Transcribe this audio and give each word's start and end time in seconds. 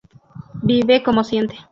Vive 0.63 1.03
como 1.03 1.23
siente. 1.23 1.53